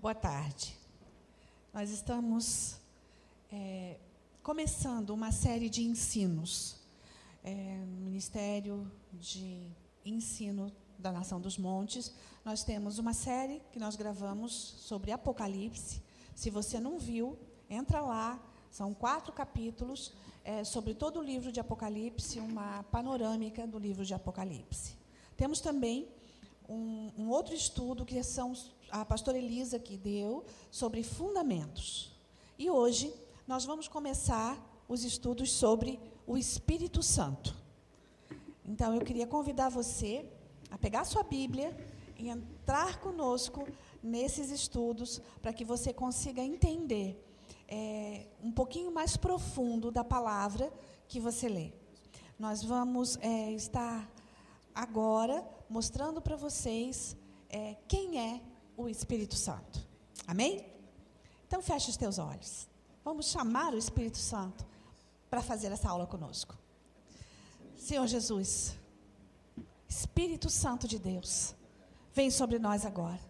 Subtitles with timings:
[0.00, 0.74] Boa tarde.
[1.74, 2.78] Nós estamos
[3.52, 3.98] é,
[4.42, 6.76] começando uma série de ensinos
[7.44, 9.70] é, no Ministério de
[10.02, 12.14] Ensino da Nação dos Montes.
[12.42, 16.00] Nós temos uma série que nós gravamos sobre Apocalipse.
[16.34, 17.38] Se você não viu,
[17.68, 18.42] entra lá.
[18.70, 24.14] São quatro capítulos é, sobre todo o livro de Apocalipse, uma panorâmica do livro de
[24.14, 24.96] Apocalipse.
[25.36, 26.08] Temos também
[26.70, 28.52] um, um outro estudo que são
[28.90, 32.16] a pastora Elisa que deu sobre fundamentos.
[32.56, 33.12] E hoje
[33.46, 34.56] nós vamos começar
[34.88, 37.56] os estudos sobre o Espírito Santo.
[38.64, 40.24] Então eu queria convidar você
[40.70, 41.76] a pegar sua Bíblia
[42.16, 43.66] e entrar conosco
[44.00, 47.20] nesses estudos para que você consiga entender
[47.66, 50.72] é, um pouquinho mais profundo da palavra
[51.08, 51.72] que você lê.
[52.38, 54.08] Nós vamos é, estar
[54.74, 57.16] agora mostrando para vocês
[57.48, 58.40] é, quem é
[58.76, 59.86] o Espírito Santo.
[60.26, 60.66] Amém?
[61.46, 62.68] Então feche os teus olhos.
[63.04, 64.64] Vamos chamar o Espírito Santo
[65.28, 66.56] para fazer essa aula conosco.
[67.76, 68.76] Senhor Jesus,
[69.88, 71.54] Espírito Santo de Deus,
[72.12, 73.20] vem sobre nós agora.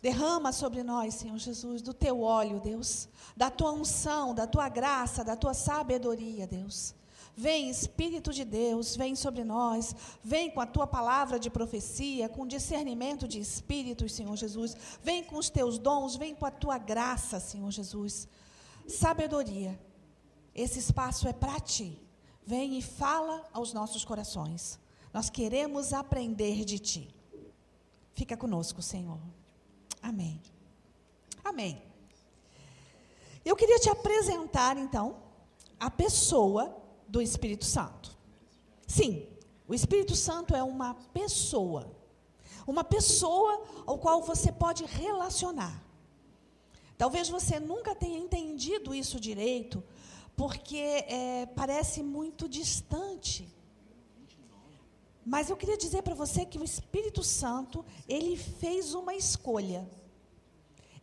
[0.00, 5.24] Derrama sobre nós, Senhor Jesus, do teu óleo, Deus, da tua unção, da tua graça,
[5.24, 6.94] da tua sabedoria, Deus.
[7.40, 9.94] Vem, Espírito de Deus, vem sobre nós,
[10.24, 14.76] vem com a tua palavra de profecia, com discernimento de espíritos, Senhor Jesus.
[15.00, 18.26] Vem com os teus dons, vem com a tua graça, Senhor Jesus.
[18.88, 19.78] Sabedoria.
[20.52, 21.96] Esse espaço é para ti.
[22.44, 24.76] Vem e fala aos nossos corações.
[25.14, 27.14] Nós queremos aprender de ti.
[28.14, 29.20] Fica conosco, Senhor.
[30.02, 30.42] Amém.
[31.44, 31.80] Amém.
[33.44, 35.22] Eu queria te apresentar, então,
[35.78, 38.16] a pessoa do Espírito Santo.
[38.86, 39.26] Sim,
[39.66, 41.90] o Espírito Santo é uma pessoa.
[42.66, 45.82] Uma pessoa ao qual você pode relacionar.
[46.98, 49.82] Talvez você nunca tenha entendido isso direito,
[50.36, 53.48] porque é, parece muito distante.
[55.24, 59.88] Mas eu queria dizer para você que o Espírito Santo, ele fez uma escolha.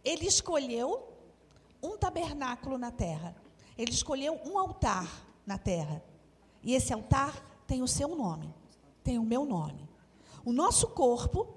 [0.03, 1.13] Ele escolheu
[1.81, 3.35] um tabernáculo na terra.
[3.77, 6.03] Ele escolheu um altar na terra.
[6.63, 8.53] E esse altar tem o seu nome,
[9.03, 9.87] tem o meu nome.
[10.43, 11.47] O nosso corpo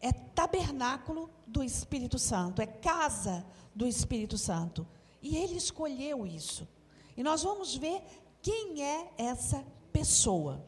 [0.00, 4.86] é tabernáculo do Espírito Santo, é casa do Espírito Santo.
[5.22, 6.66] E ele escolheu isso.
[7.16, 8.02] E nós vamos ver
[8.40, 10.64] quem é essa pessoa.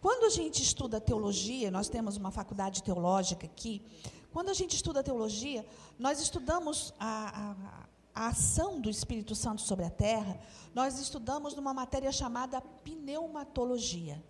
[0.00, 3.82] Quando a gente estuda teologia, nós temos uma faculdade teológica aqui.
[4.30, 5.64] Quando a gente estuda teologia,
[5.98, 10.38] nós estudamos a, a, a ação do Espírito Santo sobre a terra,
[10.72, 14.22] nós estudamos numa matéria chamada pneumatologia.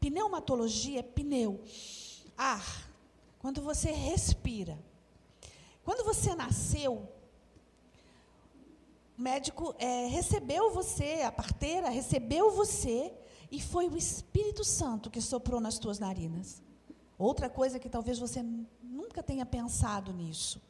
[0.00, 1.60] Pneumatologia é pneu,
[2.36, 2.88] ar.
[3.40, 4.78] Quando você respira.
[5.84, 7.08] Quando você nasceu,
[9.16, 13.12] o médico é, recebeu você, a parteira recebeu você,
[13.50, 16.62] e foi o Espírito Santo que soprou nas tuas narinas.
[17.18, 18.44] Outra coisa que talvez você
[18.82, 20.60] nunca tenha pensado nisso.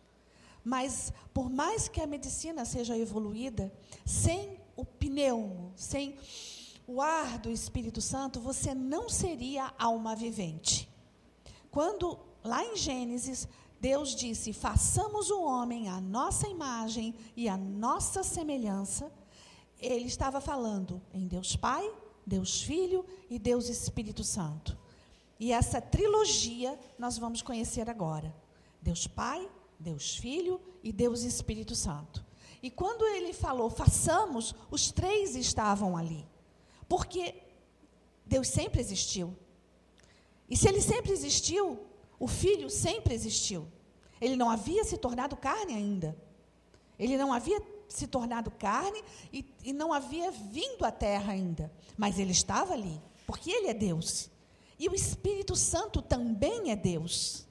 [0.69, 3.73] Mas, por mais que a medicina seja evoluída,
[4.05, 6.19] sem o pneumo, sem
[6.87, 10.87] o ar do Espírito Santo, você não seria alma vivente.
[11.71, 13.49] Quando, lá em Gênesis,
[13.81, 19.11] Deus disse: façamos o homem à nossa imagem e à nossa semelhança,
[19.81, 21.91] ele estava falando em Deus Pai,
[22.27, 24.77] Deus Filho e Deus Espírito Santo.
[25.41, 28.35] E essa trilogia nós vamos conhecer agora:
[28.83, 29.49] Deus Pai,
[29.79, 32.25] Deus Filho e Deus Espírito Santo.
[32.63, 36.27] E quando ele falou, façamos, os três estavam ali.
[36.89, 37.35] Porque
[38.27, 39.37] Deus sempre existiu.
[40.49, 41.87] E se ele sempre existiu,
[42.19, 43.69] o Filho sempre existiu.
[44.21, 46.17] Ele não havia se tornado carne ainda.
[46.99, 49.03] Ele não havia se tornado carne
[49.33, 51.73] e, e não havia vindo à terra ainda.
[51.97, 54.29] Mas ele estava ali, porque ele é Deus.
[54.79, 57.47] E o Espírito Santo também é Deus.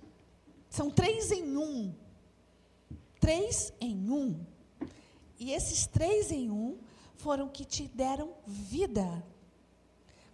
[0.69, 1.95] São três em um.
[3.19, 4.45] Três em um.
[5.39, 6.77] E esses três em um
[7.15, 9.23] foram que te deram vida.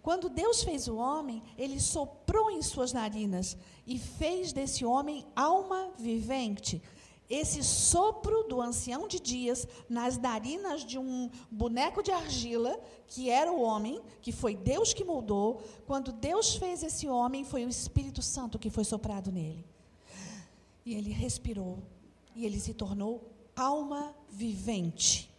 [0.02, 5.92] Quando Deus fez o homem, ele soprou em suas narinas e fez desse homem alma
[5.96, 6.82] vivente.
[7.28, 13.50] Esse sopro do ancião de dias nas narinas de um boneco de argila, que era
[13.50, 18.20] o homem, que foi Deus que moldou, quando Deus fez esse homem, foi o Espírito
[18.20, 19.64] Santo que foi soprado nele.
[20.84, 21.78] E ele respirou
[22.34, 25.30] e ele se tornou alma vivente.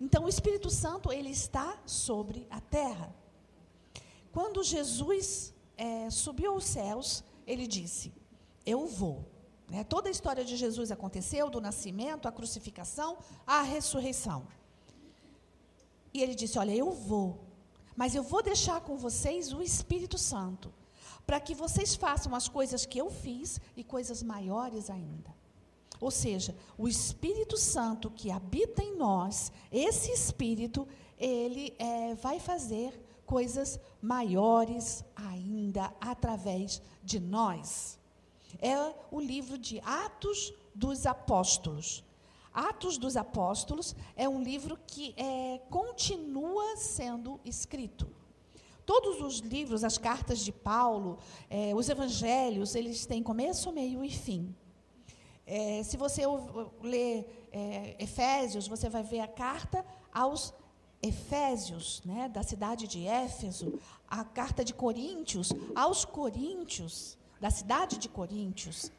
[0.00, 3.14] Então, o Espírito Santo ele está sobre a terra.
[4.32, 8.12] Quando Jesus é, subiu aos céus, ele disse:
[8.64, 9.24] Eu vou.
[9.68, 9.84] Né?
[9.84, 14.46] Toda a história de Jesus aconteceu, do nascimento, a crucificação, a ressurreição.
[16.12, 17.40] E ele disse: Olha, eu vou,
[17.96, 20.72] mas eu vou deixar com vocês o Espírito Santo,
[21.26, 25.41] para que vocês façam as coisas que eu fiz e coisas maiores ainda.
[26.02, 33.00] Ou seja, o Espírito Santo que habita em nós, esse Espírito, ele é, vai fazer
[33.24, 38.00] coisas maiores ainda através de nós.
[38.60, 38.76] É
[39.12, 42.02] o livro de Atos dos Apóstolos.
[42.52, 48.08] Atos dos Apóstolos é um livro que é, continua sendo escrito.
[48.84, 54.10] Todos os livros, as cartas de Paulo, é, os evangelhos, eles têm começo, meio e
[54.10, 54.52] fim.
[55.46, 56.22] É, se você
[56.80, 60.54] ler é, Efésios, você vai ver a carta aos
[61.02, 63.78] Efésios, né, da cidade de Éfeso,
[64.08, 68.92] a carta de Coríntios aos Coríntios, da cidade de Coríntios.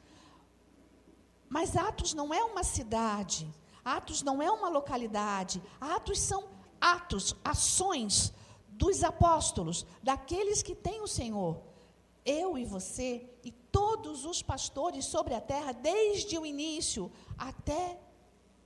[1.48, 3.50] Mas Atos não é uma cidade,
[3.86, 6.50] Atos não é uma localidade, Atos são
[6.82, 8.34] atos, ações
[8.68, 11.62] dos apóstolos, daqueles que têm o Senhor.
[12.26, 18.00] Eu e você e todos os pastores sobre a terra, desde o início até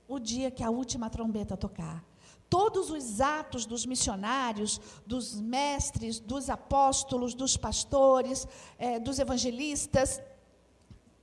[0.06, 2.04] o dia que a última trombeta tocar.
[2.48, 8.46] Todos os atos dos missionários, dos mestres, dos apóstolos, dos pastores,
[8.78, 10.20] eh, dos evangelistas,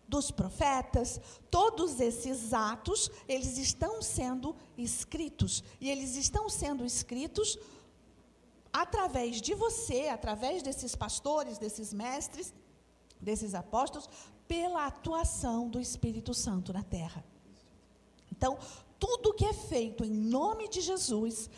[0.07, 1.21] dos profetas,
[1.51, 5.63] todos esses atos, eles estão sendo escritos.
[5.79, 7.57] E eles estão sendo escritos
[8.73, 12.53] através de você, através desses pastores, desses mestres,
[13.19, 14.09] desses apóstolos,
[14.47, 17.23] pela atuação do Espírito Santo na terra.
[18.31, 18.57] Então,
[18.99, 21.49] tudo que é feito em nome de Jesus,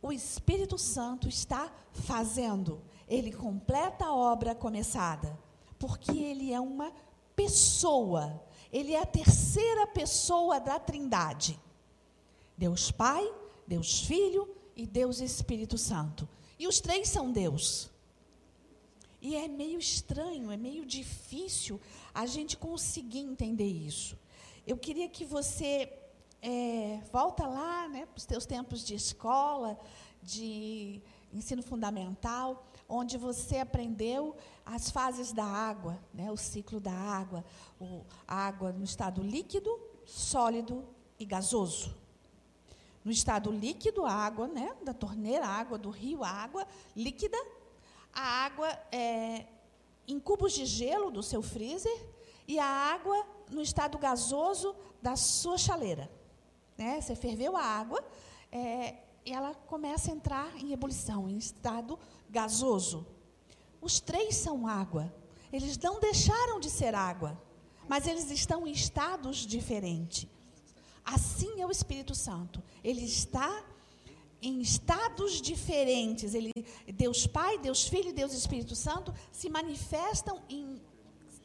[0.00, 2.82] o Espírito Santo está fazendo.
[3.06, 5.38] Ele completa a obra começada,
[5.78, 6.92] porque ele é uma
[7.36, 8.42] pessoa.
[8.72, 11.60] Ele é a terceira pessoa da Trindade.
[12.56, 13.30] Deus Pai,
[13.66, 16.28] Deus Filho e Deus Espírito Santo.
[16.58, 17.91] E os três são Deus.
[19.22, 21.80] E é meio estranho, é meio difícil
[22.12, 24.18] a gente conseguir entender isso.
[24.66, 25.92] Eu queria que você
[26.42, 29.78] é, volta lá, né, para os teus tempos de escola,
[30.20, 31.00] de
[31.32, 34.36] ensino fundamental, onde você aprendeu
[34.66, 37.44] as fases da água, né, o ciclo da água,
[37.80, 39.70] o, a água no estado líquido,
[40.04, 40.84] sólido
[41.16, 41.94] e gasoso.
[43.04, 47.38] No estado líquido, a água né, da torneira, a água do rio, a água líquida,
[48.12, 49.46] a água é,
[50.06, 52.06] em cubos de gelo do seu freezer
[52.46, 56.10] e a água no estado gasoso da sua chaleira.
[56.76, 57.00] Né?
[57.00, 58.04] Você ferveu a água
[58.50, 61.98] é, e ela começa a entrar em ebulição, em estado
[62.28, 63.06] gasoso.
[63.80, 65.12] Os três são água.
[65.52, 67.40] Eles não deixaram de ser água,
[67.88, 70.26] mas eles estão em estados diferentes.
[71.04, 72.62] Assim é o Espírito Santo.
[72.82, 73.64] Ele está
[74.42, 76.34] em estados diferentes.
[76.34, 76.52] Ele,
[76.92, 80.82] Deus Pai, Deus Filho e Deus Espírito Santo se manifestam em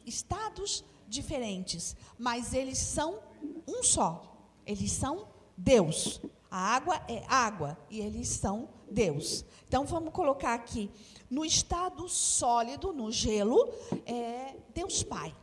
[0.04, 3.20] estados diferentes, mas eles são
[3.66, 4.36] um só.
[4.66, 6.20] Eles são Deus.
[6.50, 9.44] A água é água e eles são Deus.
[9.66, 10.90] Então vamos colocar aqui
[11.30, 13.72] no estado sólido, no gelo,
[14.06, 15.34] é Deus Pai.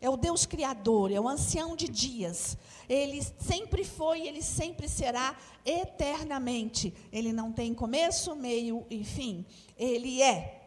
[0.00, 2.56] É o Deus Criador, é o ancião de dias.
[2.88, 6.94] Ele sempre foi, ele sempre será eternamente.
[7.12, 9.44] Ele não tem começo, meio e fim.
[9.76, 10.62] Ele é.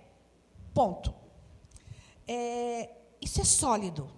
[0.73, 1.13] Ponto.
[2.27, 4.09] É, isso é sólido.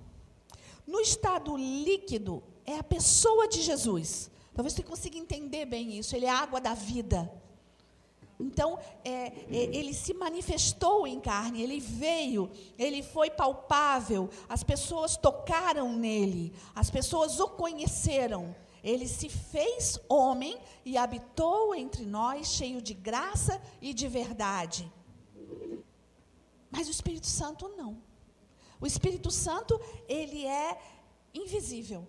[0.86, 4.30] No estado líquido, é a pessoa de Jesus.
[4.54, 6.16] Talvez você consiga entender bem isso.
[6.16, 7.32] Ele é a água da vida.
[8.40, 15.16] Então, é, é, ele se manifestou em carne, ele veio, ele foi palpável, as pessoas
[15.16, 18.56] tocaram nele, as pessoas o conheceram.
[18.84, 24.92] Ele se fez homem e habitou entre nós, cheio de graça e de verdade.
[26.70, 27.98] Mas o Espírito Santo não.
[28.80, 30.78] O Espírito Santo, ele é
[31.34, 32.06] invisível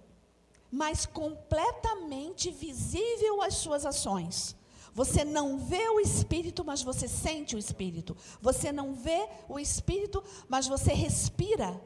[0.70, 4.55] mas completamente visível as suas ações.
[4.96, 8.16] Você não vê o Espírito, mas você sente o Espírito.
[8.40, 11.78] Você não vê o Espírito, mas você respira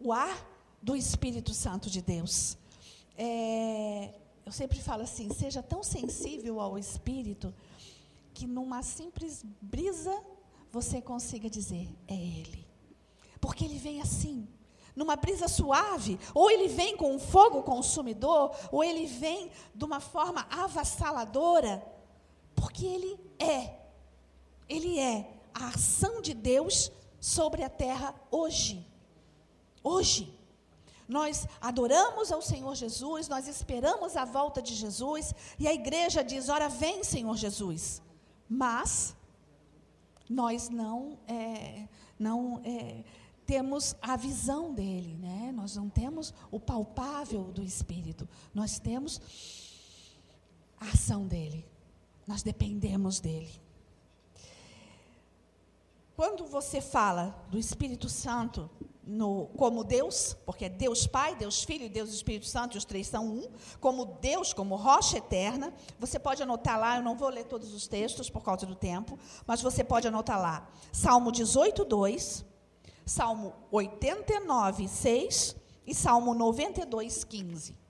[0.00, 0.44] o ar
[0.82, 2.58] do Espírito Santo de Deus.
[3.16, 4.12] É,
[4.44, 7.54] eu sempre falo assim: seja tão sensível ao Espírito
[8.34, 10.20] que numa simples brisa
[10.72, 12.66] você consiga dizer: é Ele.
[13.40, 14.48] Porque Ele vem assim
[14.96, 20.00] numa brisa suave, ou ele vem com um fogo consumidor, ou ele vem de uma
[20.00, 21.82] forma avassaladora,
[22.54, 23.78] porque ele é.
[24.68, 26.90] Ele é a ação de Deus
[27.20, 28.86] sobre a terra hoje.
[29.82, 30.38] Hoje.
[31.08, 36.48] nós adoramos ao Senhor Jesus, nós esperamos a volta de Jesus, e a igreja diz:
[36.48, 38.00] Ora, vem, Senhor Jesus.
[38.48, 39.14] Mas
[40.28, 43.04] nós não, é, não é,
[43.46, 45.52] temos a visão dele, né?
[45.54, 49.20] nós não temos o palpável do Espírito, nós temos
[50.80, 51.64] a ação dele,
[52.26, 53.50] nós dependemos dele.
[56.14, 58.70] Quando você fala do Espírito Santo,
[59.04, 63.26] no, como Deus, porque é Deus Pai, Deus Filho Deus Espírito Santo, os três são
[63.26, 63.50] um,
[63.80, 65.72] como Deus, como rocha eterna.
[65.98, 69.18] Você pode anotar lá, eu não vou ler todos os textos por causa do tempo,
[69.46, 70.68] mas você pode anotar lá.
[70.92, 72.44] Salmo 18, 2,
[73.04, 77.81] Salmo 89, 6 e Salmo 92, 15.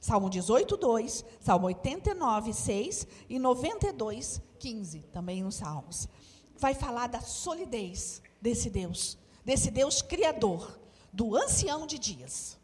[0.00, 6.08] Salmo 18, 2, Salmo 89, 6 e 92, 15, também nos Salmos.
[6.56, 10.78] Vai falar da solidez desse Deus desse Deus criador,
[11.12, 12.58] do ancião de dias.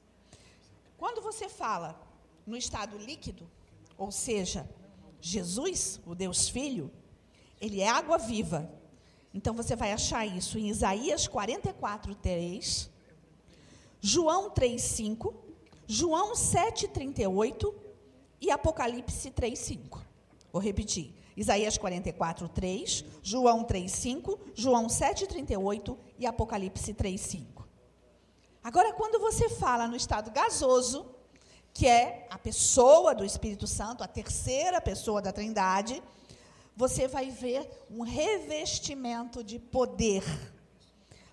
[0.96, 2.00] Quando você fala
[2.46, 3.50] no estado líquido,
[3.98, 4.68] ou seja,
[5.20, 6.90] Jesus, o Deus Filho,
[7.60, 8.70] ele é água viva.
[9.34, 12.90] Então você vai achar isso em Isaías 44, 3,
[14.00, 15.34] João 3, 5,
[15.86, 17.74] João 7, 38
[18.40, 20.02] e Apocalipse 3, 5.
[20.52, 21.14] Vou repetir.
[21.36, 27.68] Isaías 44, 3, João 3, 5, João 7, 38 e Apocalipse 3, 5.
[28.64, 31.06] Agora, quando você fala no estado gasoso,
[31.74, 36.02] que é a pessoa do Espírito Santo, a terceira pessoa da Trindade,
[36.74, 40.24] você vai ver um revestimento de poder.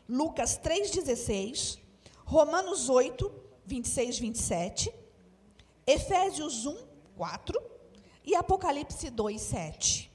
[0.08, 1.80] Lucas 3,16,
[2.26, 4.94] Romanos 8, 26, 27,
[5.86, 6.78] Efésios 1,
[7.16, 7.62] 4
[8.26, 10.12] e Apocalipse 2, 7.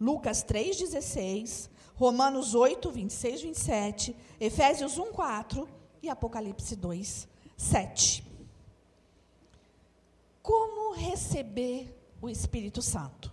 [0.00, 5.68] Lucas 3, 16, Romanos 8, 26, 27, Efésios 1, 4
[6.02, 8.24] e Apocalipse 2, 7.
[10.42, 13.32] Como receber o Espírito Santo?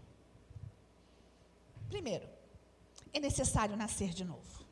[1.89, 2.27] Primeiro,
[3.13, 4.65] é necessário nascer de novo.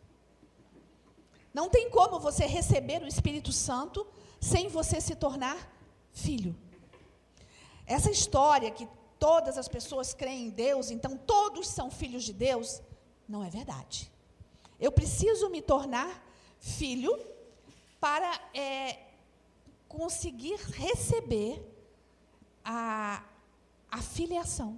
[1.53, 4.05] Não tem como você receber o Espírito Santo
[4.43, 5.57] sem você se tornar
[6.11, 6.53] filho.
[7.85, 12.81] Essa história que todas as pessoas creem em Deus, então todos são filhos de Deus,
[13.27, 14.11] não é verdade.
[14.77, 16.09] Eu preciso me tornar
[16.59, 17.17] filho
[18.01, 18.99] para é,
[19.87, 21.65] conseguir receber
[22.65, 23.23] a,
[23.89, 24.77] a filiação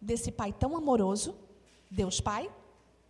[0.00, 1.36] desse Pai tão amoroso,
[1.90, 2.50] Deus Pai,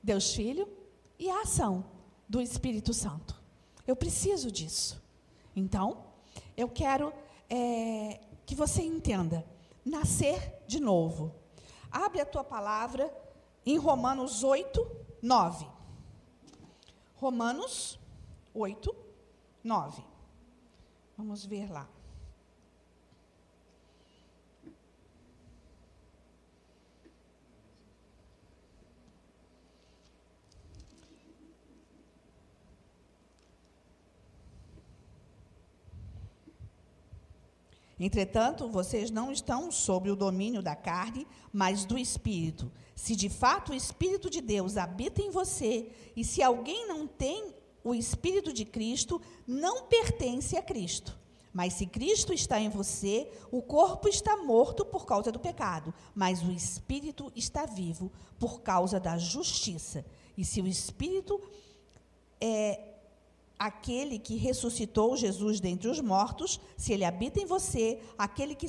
[0.02, 0.68] Deus Filho,
[1.16, 1.84] e a ação
[2.28, 3.40] do Espírito Santo.
[3.86, 5.05] Eu preciso disso.
[5.56, 6.04] Então,
[6.54, 7.10] eu quero
[7.48, 9.42] é, que você entenda
[9.82, 11.34] nascer de novo.
[11.90, 13.10] Abre a tua palavra
[13.64, 14.86] em Romanos 8,
[15.22, 15.66] 9.
[17.14, 17.98] Romanos
[18.52, 18.94] 8,
[19.64, 20.04] 9.
[21.16, 21.88] Vamos ver lá.
[37.98, 42.70] Entretanto, vocês não estão sob o domínio da carne, mas do Espírito.
[42.94, 47.54] Se de fato o Espírito de Deus habita em você, e se alguém não tem
[47.82, 51.18] o Espírito de Cristo, não pertence a Cristo.
[51.54, 56.42] Mas se Cristo está em você, o corpo está morto por causa do pecado, mas
[56.42, 60.04] o Espírito está vivo por causa da justiça.
[60.36, 61.40] E se o Espírito
[62.38, 62.95] é,
[63.58, 68.66] aquele que ressuscitou Jesus dentre os mortos, se ele habita em você, aquele que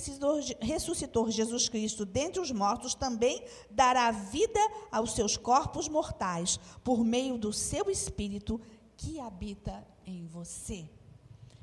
[0.59, 4.59] ressuscitou Jesus Cristo dentre os mortos também dará vida
[4.91, 8.61] aos seus corpos mortais, por meio do seu Espírito
[8.95, 10.89] que habita em você.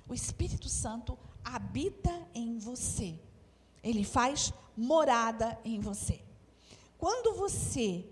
[0.07, 3.19] O Espírito Santo habita em você.
[3.83, 6.21] Ele faz morada em você.
[6.99, 8.04] Quando você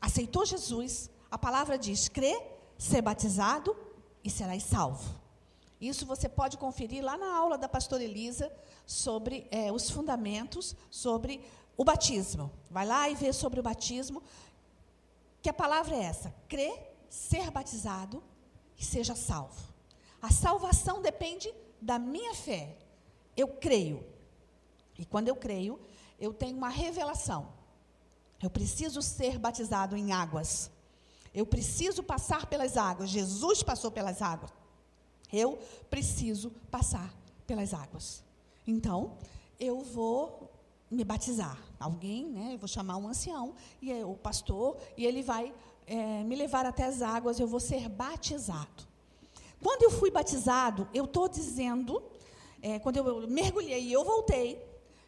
[0.00, 2.40] aceitou Jesus, a palavra diz: crê,
[2.76, 3.76] ser batizado
[4.28, 5.18] e serás salvo.
[5.80, 8.52] Isso você pode conferir lá na aula da pastora Elisa
[8.86, 11.42] sobre é, os fundamentos sobre
[11.78, 12.50] o batismo.
[12.70, 14.22] Vai lá e vê sobre o batismo.
[15.40, 18.22] Que a palavra é essa: crer, ser batizado
[18.78, 19.62] e seja salvo.
[20.20, 22.76] A salvação depende da minha fé.
[23.34, 24.04] Eu creio.
[24.98, 25.80] E quando eu creio,
[26.20, 27.48] eu tenho uma revelação.
[28.42, 30.70] Eu preciso ser batizado em águas.
[31.34, 33.10] Eu preciso passar pelas águas.
[33.10, 34.50] Jesus passou pelas águas.
[35.32, 35.58] Eu
[35.90, 37.14] preciso passar
[37.46, 38.22] pelas águas.
[38.66, 39.16] Então,
[39.58, 40.50] eu vou
[40.90, 41.58] me batizar.
[41.78, 42.54] Alguém, né?
[42.54, 45.54] Eu vou chamar um ancião e é o pastor e ele vai
[45.86, 47.38] é, me levar até as águas.
[47.38, 48.88] Eu vou ser batizado.
[49.62, 52.02] Quando eu fui batizado, eu estou dizendo
[52.60, 54.64] é, quando eu mergulhei e eu voltei,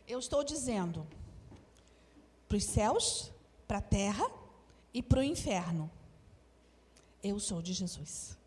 [0.07, 1.07] eu estou dizendo
[2.49, 3.31] para os céus,
[3.67, 4.29] para a terra
[4.93, 5.91] e para o inferno:
[7.23, 8.39] Eu sou de Jesus.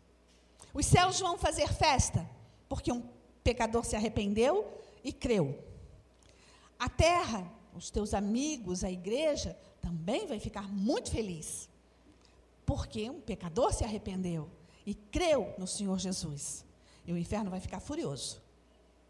[0.72, 2.28] Os céus vão fazer festa,
[2.68, 3.02] porque um
[3.42, 4.66] pecador se arrependeu
[5.04, 5.62] e creu.
[6.78, 11.68] A terra, os teus amigos, a igreja, também vai ficar muito feliz,
[12.66, 14.50] porque um pecador se arrependeu
[14.84, 16.64] e creu no Senhor Jesus.
[17.06, 18.42] E o inferno vai ficar furioso,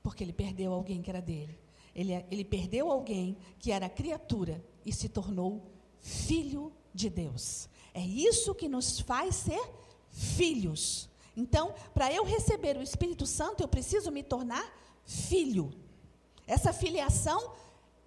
[0.03, 1.59] porque ele perdeu alguém que era dele.
[1.95, 5.63] Ele, ele perdeu alguém que era criatura e se tornou
[6.01, 7.69] filho de Deus.
[7.95, 9.63] É isso que nos faz ser
[10.11, 11.09] filhos.
[11.37, 14.65] Então, para eu receber o Espírito Santo, eu preciso me tornar
[15.05, 15.73] filho.
[16.47, 17.53] Essa filiação,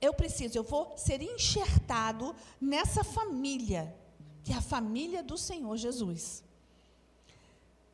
[0.01, 3.95] eu preciso, eu vou ser enxertado nessa família,
[4.43, 6.43] que é a família do Senhor Jesus.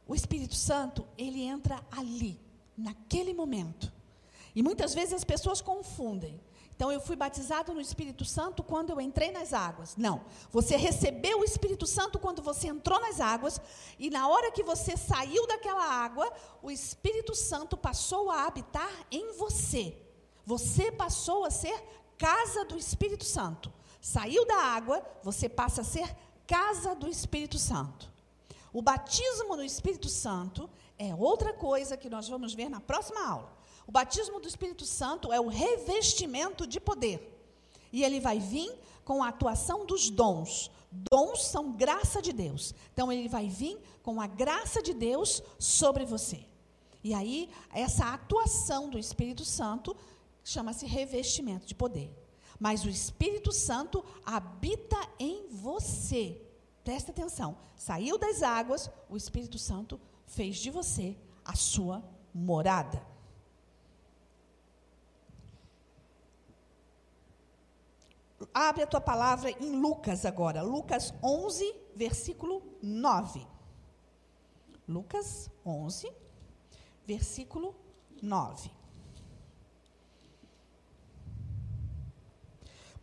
[0.08, 2.40] O Espírito Santo, ele entra ali,
[2.78, 3.92] naquele momento.
[4.56, 6.40] E muitas vezes as pessoas confundem.
[6.76, 9.96] Então eu fui batizado no Espírito Santo quando eu entrei nas águas.
[9.96, 10.26] Não.
[10.52, 13.62] Você recebeu o Espírito Santo quando você entrou nas águas
[14.00, 19.34] e na hora que você saiu daquela água, o Espírito Santo passou a habitar em
[19.34, 19.98] você.
[20.46, 21.82] Você passou a ser
[22.18, 23.72] casa do Espírito Santo.
[24.02, 26.14] Saiu da água, você passa a ser
[26.46, 28.12] casa do Espírito Santo.
[28.74, 33.63] O batismo no Espírito Santo é outra coisa que nós vamos ver na próxima aula.
[33.88, 37.30] O batismo do Espírito Santo é o revestimento de poder.
[37.92, 38.74] E ele vai vir
[39.04, 40.72] com a atuação dos dons.
[40.92, 42.74] Dons são graça de Deus.
[42.94, 46.46] Então ele vai vir com a graça de Deus sobre você.
[47.04, 49.96] E aí, essa atuação do Espírito Santo
[50.44, 52.10] chama-se revestimento de poder.
[52.60, 56.42] Mas o Espírito Santo habita em você.
[56.84, 57.58] Presta atenção.
[57.76, 63.06] Saiu das águas, o Espírito Santo fez de você a sua morada.
[68.54, 70.62] Abre a tua palavra em Lucas agora.
[70.62, 73.46] Lucas 11, versículo 9.
[74.88, 76.12] Lucas 11,
[77.06, 77.76] versículo
[78.22, 78.72] 9.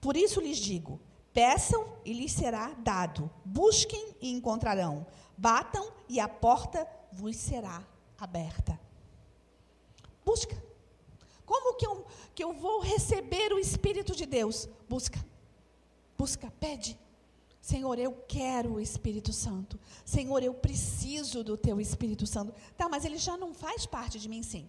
[0.00, 1.00] Por isso lhes digo:
[1.32, 7.82] peçam e lhes será dado, busquem e encontrarão, batam e a porta vos será
[8.18, 8.78] aberta.
[10.24, 10.60] Busca.
[11.44, 14.68] Como que eu, que eu vou receber o Espírito de Deus?
[14.88, 15.29] Busca.
[16.20, 16.98] Busca, pede.
[17.62, 19.80] Senhor, eu quero o Espírito Santo.
[20.04, 22.52] Senhor, eu preciso do teu Espírito Santo.
[22.76, 24.68] Tá, mas ele já não faz parte de mim, sim.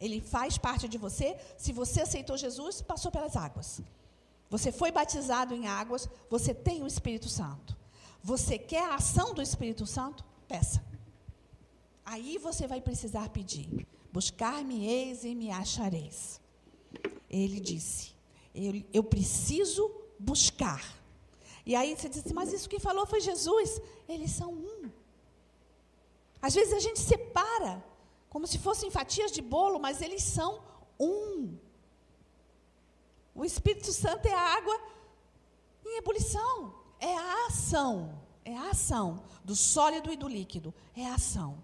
[0.00, 3.82] Ele faz parte de você se você aceitou Jesus, passou pelas águas.
[4.48, 7.76] Você foi batizado em águas, você tem o Espírito Santo.
[8.22, 10.24] Você quer a ação do Espírito Santo?
[10.48, 10.82] Peça.
[12.02, 13.86] Aí você vai precisar pedir.
[14.10, 16.40] Buscar-me-eis e me achareis.
[17.28, 18.14] Ele disse:
[18.54, 20.82] eu, eu preciso buscar.
[21.64, 23.80] E aí você diz assim, mas isso que falou foi Jesus.
[24.08, 24.90] Eles são um.
[26.40, 27.84] Às vezes a gente separa,
[28.28, 30.62] como se fossem fatias de bolo, mas eles são
[30.98, 31.56] um.
[33.34, 34.76] O Espírito Santo é a água
[35.84, 36.74] em ebulição.
[36.98, 38.20] É a ação.
[38.44, 40.74] É a ação do sólido e do líquido.
[40.96, 41.62] É a ação.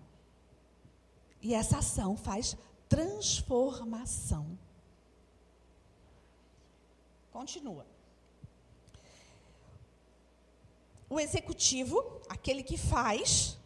[1.40, 2.56] E essa ação faz
[2.88, 4.58] transformação.
[7.30, 7.86] Continua.
[11.08, 13.58] O executivo, aquele que faz,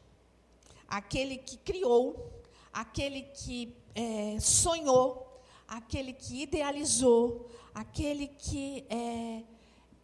[0.89, 9.43] aquele que criou, aquele que é, sonhou, aquele que idealizou, aquele que é,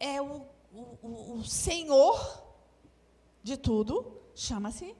[0.01, 2.42] é o, o, o Senhor
[3.42, 4.94] de tudo, chama-se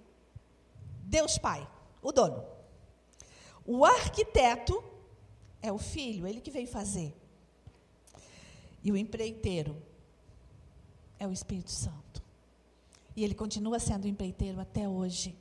[1.03, 1.68] Deus Pai,
[2.03, 2.44] o dono.
[3.64, 4.83] O arquiteto
[5.61, 7.14] é o filho, ele que veio fazer.
[8.83, 9.77] E o empreiteiro
[11.18, 12.17] é o Espírito Santo.
[13.18, 15.37] E ele continua sendo empreiteiro até hoje.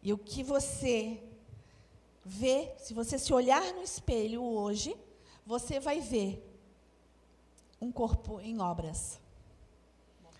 [0.00, 1.20] E o que você
[2.24, 4.96] vê, se você se olhar no espelho hoje,
[5.44, 6.40] você vai ver
[7.80, 9.20] um corpo em obras.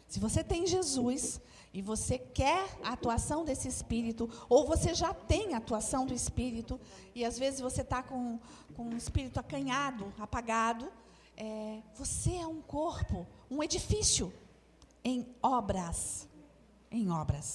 [0.07, 1.41] Se você tem Jesus,
[1.73, 6.81] e você quer a atuação desse espírito, ou você já tem a atuação do espírito,
[7.17, 8.39] e às vezes você está com,
[8.77, 10.89] com um espírito acanhado, apagado,
[11.37, 14.33] é, você é um corpo, um edifício
[15.03, 16.29] em obras.
[16.99, 17.49] Em obras.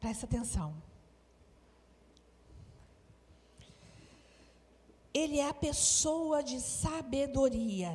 [0.00, 0.70] Presta atenção.
[5.20, 7.92] Ele é a pessoa de sabedoria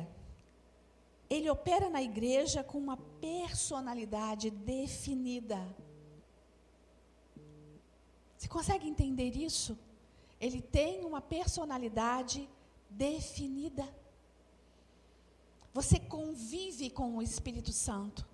[1.34, 5.58] ele opera na igreja com uma personalidade definida.
[8.36, 9.76] Você consegue entender isso?
[10.44, 12.48] ele tem uma personalidade
[12.90, 13.88] definida.
[15.72, 18.26] Você convive com o Espírito Santo.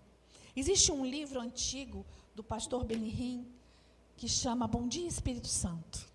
[0.55, 3.47] Existe um livro antigo do pastor Benihim
[4.17, 6.11] que chama Bom Dia Espírito Santo.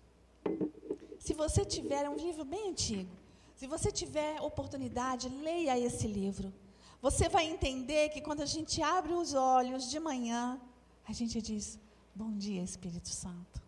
[1.18, 3.10] Se você tiver, é um livro bem antigo.
[3.56, 6.52] Se você tiver oportunidade, leia esse livro.
[7.00, 10.60] Você vai entender que quando a gente abre os olhos de manhã,
[11.06, 11.78] a gente diz:
[12.14, 13.62] Bom dia, Espírito Santo.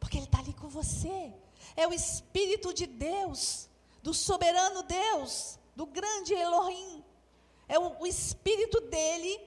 [0.00, 1.32] Porque Ele está ali com você.
[1.76, 3.68] É o Espírito de Deus,
[4.02, 7.02] do soberano Deus, do grande Elohim.
[7.68, 9.40] É o, o Espírito dele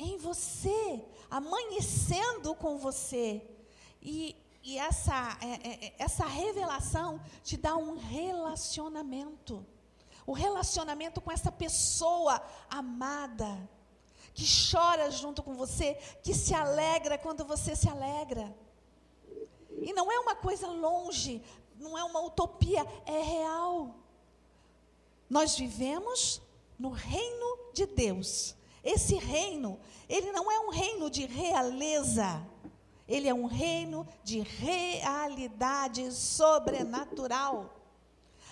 [0.00, 3.42] em você, amanhecendo com você.
[4.00, 9.64] E, e essa, é, é, é, essa revelação te dá um relacionamento.
[10.26, 13.68] O relacionamento com essa pessoa amada,
[14.32, 18.56] que chora junto com você, que se alegra quando você se alegra.
[19.82, 21.42] E não é uma coisa longe,
[21.78, 23.96] não é uma utopia, é real.
[25.28, 26.40] Nós vivemos
[26.78, 28.56] no reino de Deus.
[28.82, 32.46] Esse reino, ele não é um reino de realeza,
[33.06, 37.76] ele é um reino de realidade sobrenatural.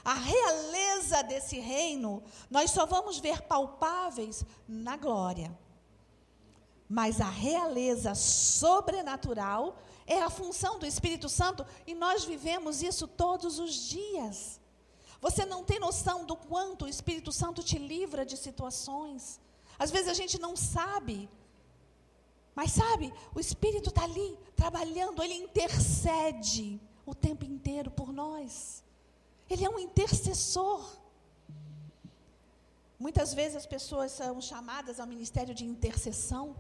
[0.04, 5.56] A realeza desse reino, nós só vamos ver palpáveis na glória.
[6.88, 13.58] Mas a realeza sobrenatural é a função do Espírito Santo e nós vivemos isso todos
[13.58, 14.58] os dias.
[15.20, 19.38] Você não tem noção do quanto o Espírito Santo te livra de situações.
[19.78, 21.28] Às vezes a gente não sabe.
[22.54, 28.82] Mas sabe, o Espírito está ali trabalhando, ele intercede o tempo inteiro por nós.
[29.48, 30.84] Ele é um intercessor.
[32.98, 36.56] Muitas vezes as pessoas são chamadas ao ministério de intercessão,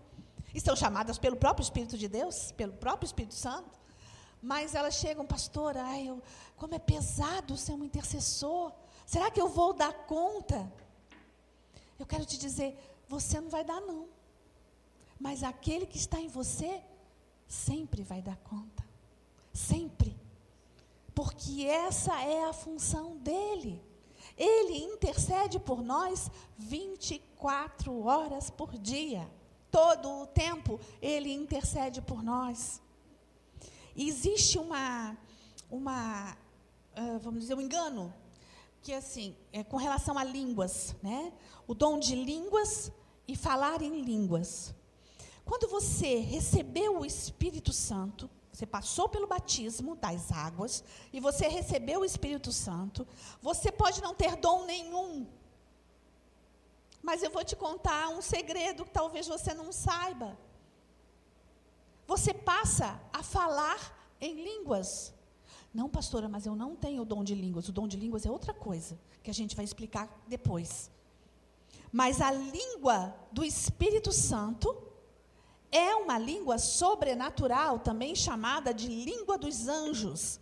[0.54, 3.78] e são chamadas pelo próprio Espírito de Deus, pelo próprio Espírito Santo,
[4.40, 6.22] mas elas chegam, pastor, ai, eu,
[6.56, 8.72] como é pesado ser um intercessor.
[9.04, 10.72] Será que eu vou dar conta?
[11.98, 14.08] Eu quero te dizer, você não vai dar não.
[15.18, 16.82] Mas aquele que está em você
[17.46, 18.84] sempre vai dar conta.
[19.52, 20.16] Sempre.
[21.14, 23.82] Porque essa é a função dele.
[24.36, 29.28] Ele intercede por nós 24 horas por dia.
[29.70, 32.80] Todo o tempo ele intercede por nós.
[33.96, 35.16] Existe uma,
[35.68, 36.36] uma
[36.96, 38.12] uh, vamos dizer, um engano,
[38.82, 41.32] que assim, é com relação a línguas, né?
[41.66, 42.92] O dom de línguas
[43.28, 44.74] e falar em línguas.
[45.44, 52.00] Quando você recebeu o Espírito Santo, você passou pelo batismo das águas e você recebeu
[52.00, 53.06] o Espírito Santo,
[53.40, 55.28] você pode não ter dom nenhum.
[57.00, 60.36] Mas eu vou te contar um segredo que talvez você não saiba
[62.08, 63.78] você passa a falar
[64.18, 65.12] em línguas.
[65.74, 67.68] Não, pastora, mas eu não tenho o dom de línguas.
[67.68, 70.90] O dom de línguas é outra coisa, que a gente vai explicar depois.
[71.92, 74.76] Mas a língua do Espírito Santo
[75.70, 80.40] é uma língua sobrenatural, também chamada de língua dos anjos.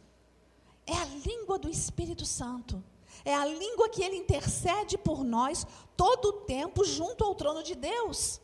[0.87, 2.83] É a língua do Espírito Santo.
[3.25, 7.75] É a língua que ele intercede por nós todo o tempo junto ao trono de
[7.75, 8.41] Deus.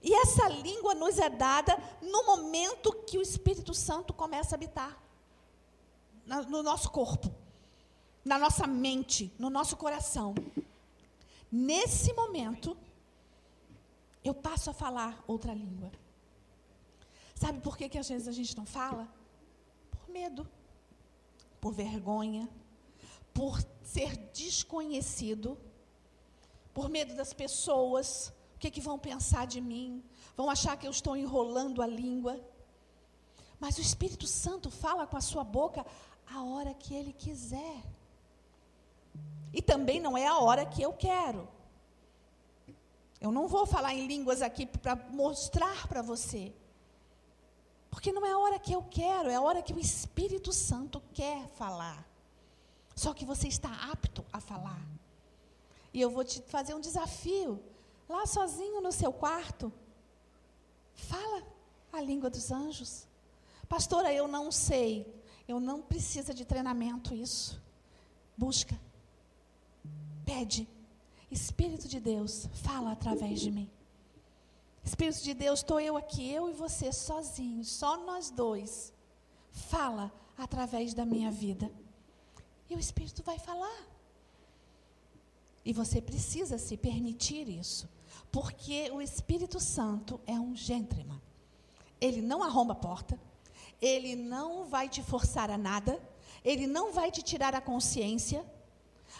[0.00, 5.00] E essa língua nos é dada no momento que o Espírito Santo começa a habitar
[6.48, 7.32] no nosso corpo,
[8.24, 10.34] na nossa mente, no nosso coração.
[11.52, 12.76] Nesse momento,
[14.24, 15.92] eu passo a falar outra língua.
[17.34, 19.06] Sabe por que, que às vezes a gente não fala?
[19.90, 20.48] Por medo,
[21.60, 22.48] por vergonha,
[23.34, 25.58] por ser desconhecido,
[26.72, 30.04] por medo das pessoas, que, que vão pensar de mim?
[30.36, 32.40] Vão achar que eu estou enrolando a língua.
[33.58, 35.84] Mas o Espírito Santo fala com a sua boca
[36.32, 37.82] a hora que ele quiser.
[39.52, 41.48] E também não é a hora que eu quero.
[43.20, 46.52] Eu não vou falar em línguas aqui para mostrar para você.
[47.90, 51.02] Porque não é a hora que eu quero, é a hora que o Espírito Santo
[51.12, 52.06] quer falar.
[52.96, 54.82] Só que você está apto a falar.
[55.92, 57.62] E eu vou te fazer um desafio
[58.08, 59.72] lá sozinho no seu quarto,
[60.94, 61.42] fala
[61.92, 63.06] a língua dos anjos.
[63.68, 65.06] Pastora, eu não sei.
[65.46, 67.60] Eu não precisa de treinamento isso.
[68.36, 68.78] Busca.
[70.24, 70.68] Pede.
[71.30, 73.70] Espírito de Deus, fala através de mim.
[74.84, 78.92] Espírito de Deus, estou eu aqui, eu e você sozinhos, só nós dois.
[79.50, 81.70] Fala através da minha vida.
[82.68, 83.86] E o Espírito vai falar.
[85.64, 87.88] E você precisa se permitir isso.
[88.30, 91.20] Porque o Espírito Santo é um gentleman.
[92.00, 93.18] Ele não arromba a porta,
[93.80, 96.00] Ele não vai te forçar a nada,
[96.44, 98.44] ele não vai te tirar a consciência.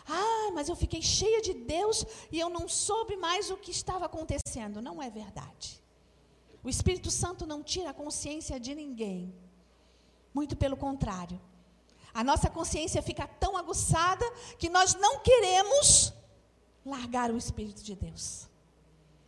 [0.09, 4.07] Ah, mas eu fiquei cheia de Deus e eu não soube mais o que estava
[4.07, 4.83] acontecendo.
[4.83, 5.83] Não é verdade.
[6.62, 9.35] O Espírito Santo não tira a consciência de ninguém.
[10.33, 11.40] Muito pelo contrário.
[12.14, 14.24] A nossa consciência fica tão aguçada
[14.59, 16.12] que nós não queremos
[16.85, 18.48] largar o Espírito de Deus.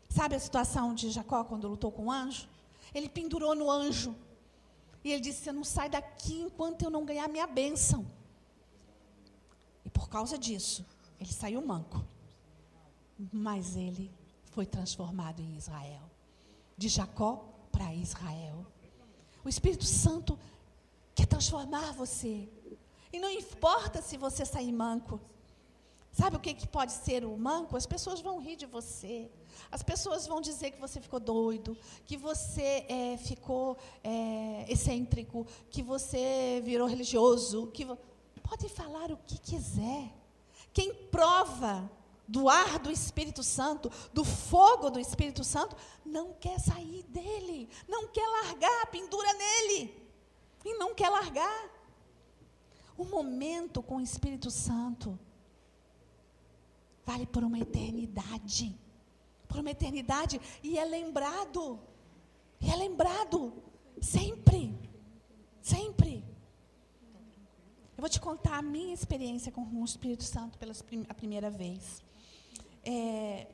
[0.09, 2.49] Sabe a situação de Jacó quando lutou com o anjo?
[2.95, 4.15] Ele pendurou no anjo.
[5.03, 8.07] E ele disse: Você não sai daqui enquanto eu não ganhar minha bênção.
[10.05, 10.85] Por causa disso,
[11.19, 12.05] ele saiu manco.
[13.33, 14.13] Mas ele
[14.53, 16.03] foi transformado em Israel.
[16.77, 18.67] De Jacó para Israel.
[19.43, 20.39] O Espírito Santo
[21.15, 22.47] quer transformar você.
[23.15, 25.19] E não importa se você sair manco.
[26.13, 27.75] Sabe o que, que pode ser o manco?
[27.75, 29.31] As pessoas vão rir de você.
[29.71, 35.83] As pessoas vão dizer que você ficou doido, que você é, ficou é, excêntrico, que
[35.83, 37.69] você virou religioso.
[37.69, 37.99] Que vo...
[38.45, 40.13] Pode falar o que quiser.
[40.73, 41.91] Quem prova
[42.29, 48.07] do ar do Espírito Santo, do fogo do Espírito Santo, não quer sair dele, não
[48.09, 50.03] quer largar, pendura nele.
[50.65, 51.71] E não quer largar.
[52.97, 55.19] O momento com o Espírito Santo
[57.05, 58.79] vale por uma eternidade.
[59.49, 60.41] Por uma eternidade.
[60.63, 61.81] E é lembrado.
[62.61, 63.53] E é lembrado.
[64.01, 64.79] Sempre.
[65.61, 66.24] Sempre.
[67.97, 70.75] Eu vou te contar a minha experiência com o Espírito Santo pela
[71.15, 72.03] primeira vez.
[72.85, 73.47] É,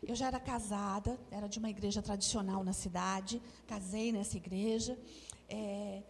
[0.00, 4.96] eu já era casada, era de uma igreja tradicional na cidade, casei nessa igreja.
[5.48, 6.02] É,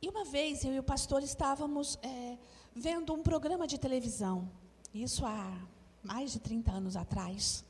[0.00, 2.38] e uma vez eu e o pastor estávamos é,
[2.74, 4.48] vendo um programa de televisão,
[4.94, 5.60] isso há
[6.02, 7.66] mais de 30 anos atrás.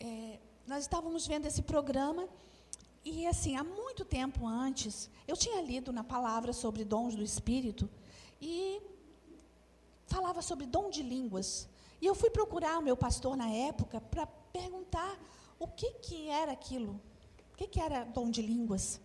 [0.00, 2.26] É, nós estávamos vendo esse programa
[3.04, 7.90] e, assim, há muito tempo antes, eu tinha lido na palavra sobre dons do Espírito
[8.42, 8.82] e
[10.06, 11.68] falava sobre dom de línguas.
[12.00, 15.16] E eu fui procurar o meu pastor na época para perguntar
[15.58, 17.00] o que, que era aquilo,
[17.52, 19.00] o que, que era dom de línguas.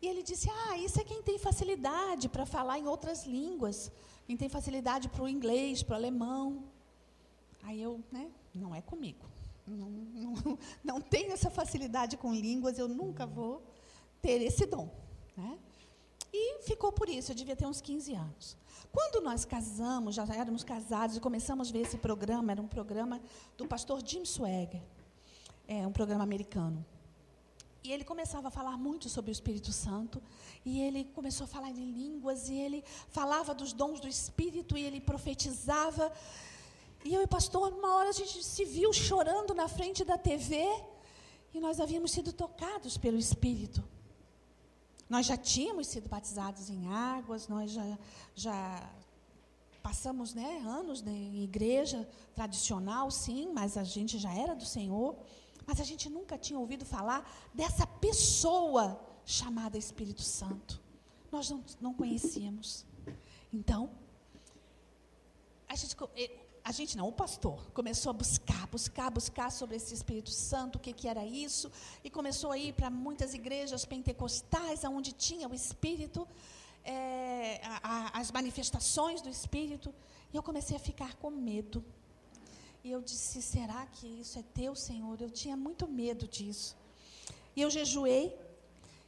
[0.00, 3.92] E ele disse: Ah, isso é quem tem facilidade para falar em outras línguas,
[4.26, 6.64] quem tem facilidade para o inglês, para o alemão.
[7.62, 9.26] Aí eu, né, não é comigo.
[9.66, 13.62] Não, não, não tenho essa facilidade com línguas, eu nunca vou
[14.22, 14.88] ter esse dom.
[15.36, 15.58] Né?
[16.32, 18.56] E ficou por isso, eu devia ter uns 15 anos.
[18.92, 23.20] Quando nós casamos, já éramos casados e começamos a ver esse programa, era um programa
[23.56, 24.82] do pastor Jim Swagger,
[25.66, 26.84] é um programa americano.
[27.84, 30.22] E ele começava a falar muito sobre o Espírito Santo,
[30.64, 34.84] e ele começou a falar em línguas, e ele falava dos dons do Espírito, e
[34.84, 36.12] ele profetizava.
[37.04, 40.18] E eu e o pastor, uma hora a gente se viu chorando na frente da
[40.18, 40.66] TV,
[41.54, 43.82] e nós havíamos sido tocados pelo Espírito.
[45.08, 47.98] Nós já tínhamos sido batizados em águas, nós já,
[48.34, 48.90] já
[49.82, 55.16] passamos né, anos em igreja tradicional, sim, mas a gente já era do Senhor.
[55.66, 60.80] Mas a gente nunca tinha ouvido falar dessa pessoa chamada Espírito Santo.
[61.30, 62.86] Nós não, não conhecíamos.
[63.52, 63.90] Então,
[65.68, 65.94] a gente,
[66.68, 70.78] a gente não, o pastor começou a buscar, buscar, buscar sobre esse Espírito Santo, o
[70.78, 71.72] que, que era isso,
[72.04, 76.28] e começou a ir para muitas igrejas pentecostais, onde tinha o Espírito,
[76.84, 79.94] é, a, a, as manifestações do Espírito,
[80.30, 81.82] e eu comecei a ficar com medo.
[82.84, 85.18] E eu disse: será que isso é teu, Senhor?
[85.22, 86.76] Eu tinha muito medo disso.
[87.56, 88.38] E eu jejuei.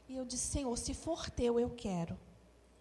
[0.09, 2.17] E eu disse: Senhor, se for teu, eu quero.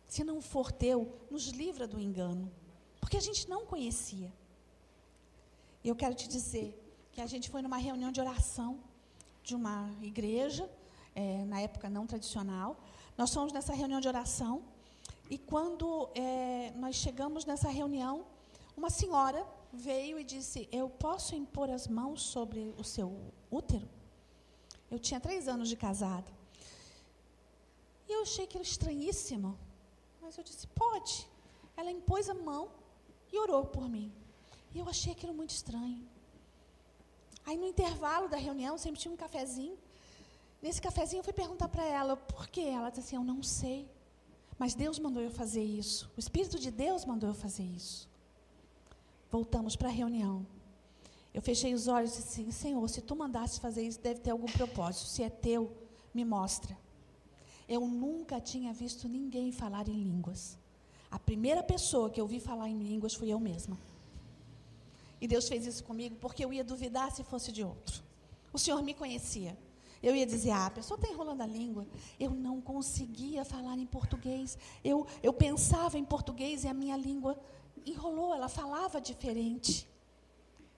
[0.07, 2.51] Se não for teu, nos livra do engano.
[2.99, 4.33] Porque a gente não conhecia.
[5.83, 6.69] E eu quero te dizer
[7.13, 8.79] que a gente foi numa reunião de oração
[9.43, 10.71] de uma igreja,
[11.15, 12.77] é, na época não tradicional.
[13.17, 14.63] Nós fomos nessa reunião de oração.
[15.29, 18.27] E quando é, nós chegamos nessa reunião,
[18.77, 23.17] uma senhora veio e disse: Eu posso impor as mãos sobre o seu
[23.51, 23.89] útero?
[24.91, 26.31] Eu tinha três anos de casado.
[28.09, 29.59] E eu achei aquilo estranhíssimo.
[30.21, 31.29] Mas eu disse: Pode.
[31.77, 32.69] Ela impôs a mão
[33.33, 34.13] e orou por mim.
[34.75, 36.07] E eu achei aquilo muito estranho.
[37.45, 39.77] Aí, no intervalo da reunião, sempre tinha um cafezinho.
[40.63, 42.63] Nesse cafezinho, eu fui perguntar para ela por quê.
[42.63, 43.89] Ela disse assim: Eu não sei.
[44.59, 46.11] Mas Deus mandou eu fazer isso.
[46.17, 48.09] O Espírito de Deus mandou eu fazer isso.
[49.31, 50.47] Voltamos para a reunião.
[51.33, 54.47] Eu fechei os olhos e disse: Senhor, se tu mandaste fazer isso, deve ter algum
[54.47, 55.07] propósito.
[55.07, 55.73] Se é teu,
[56.13, 56.77] me mostra.
[57.69, 60.59] Eu nunca tinha visto ninguém falar em línguas.
[61.11, 63.79] A primeira pessoa que eu vi falar em línguas fui eu mesma.
[65.21, 68.03] E Deus fez isso comigo porque eu ia duvidar se fosse de outro.
[68.53, 69.57] O Senhor me conhecia.
[70.03, 71.87] Eu ia dizer, ah, a pessoa está enrolando a língua.
[72.19, 74.57] Eu não conseguia falar em português.
[74.83, 77.39] Eu, eu pensava em português e a minha língua
[77.85, 79.87] enrolou, ela falava diferente.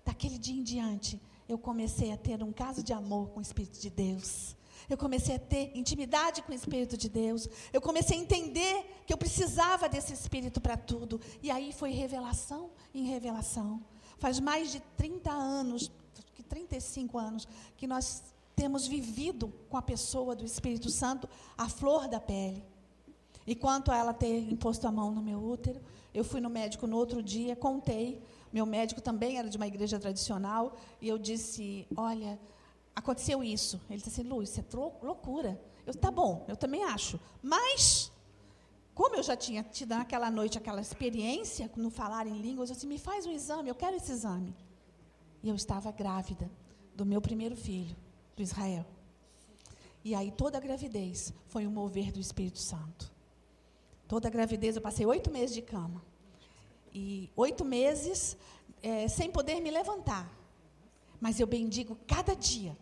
[0.05, 3.79] Daquele dia em diante, eu comecei a ter um caso de amor com o Espírito
[3.81, 4.57] de Deus.
[4.89, 7.49] Eu comecei a ter intimidade com o Espírito de Deus.
[7.73, 11.21] Eu comecei a entender que eu precisava desse Espírito para tudo.
[11.41, 13.81] E aí foi revelação em revelação.
[14.23, 15.91] Faz mais de 30 anos,
[16.49, 18.23] 35 anos, que nós
[18.55, 22.63] temos vivido com a pessoa do Espírito Santo a flor da pele.
[23.45, 25.81] E quanto a ela ter imposto a mão no meu útero,
[26.15, 28.23] eu fui no médico no outro dia, contei.
[28.53, 32.39] Meu médico também era de uma igreja tradicional, e eu disse: Olha,
[32.95, 33.81] aconteceu isso.
[33.91, 34.65] Ele disse assim: Lu, isso é
[35.05, 35.61] loucura.
[35.85, 37.19] Eu, tá bom, eu também acho.
[37.43, 38.12] Mas,
[38.95, 42.87] como eu já tinha tido naquela noite aquela experiência no falar em línguas, eu disse:
[42.87, 44.55] Me faz um exame, eu quero esse exame.
[45.43, 46.51] E eu estava grávida
[46.95, 47.97] do meu primeiro filho
[48.37, 48.87] do Israel.
[50.05, 53.11] E aí toda a gravidez foi um mover do Espírito Santo.
[54.07, 56.03] Toda a gravidez, eu passei oito meses de cama.
[56.93, 58.37] E oito meses
[58.83, 60.31] é, sem poder me levantar.
[61.19, 62.77] Mas eu bendigo cada dia.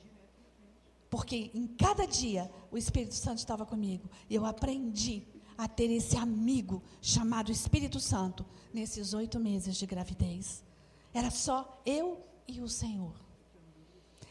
[1.08, 4.08] Porque em cada dia o Espírito Santo estava comigo.
[4.28, 5.22] E eu aprendi
[5.60, 10.64] a ter esse amigo chamado Espírito Santo nesses oito meses de gravidez.
[11.12, 13.12] Era só eu e o Senhor.